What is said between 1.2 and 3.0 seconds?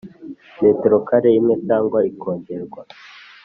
imwe cyangwa ikongerwa